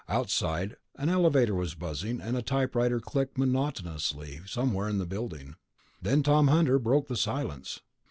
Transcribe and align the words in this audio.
Outside, 0.09 0.77
an 0.95 1.09
elevator 1.09 1.53
was 1.53 1.75
buzzing, 1.75 2.21
and 2.21 2.35
a 2.35 2.41
typewriter 2.41 2.99
clicked 2.99 3.37
monotonously 3.37 4.39
somewhere 4.47 4.89
in 4.89 4.97
the 4.97 5.05
building. 5.05 5.53
Then 6.01 6.23
Tom 6.23 6.47
Hunter 6.47 6.79
broke 6.79 7.07
the 7.07 7.15
silence. 7.15 7.81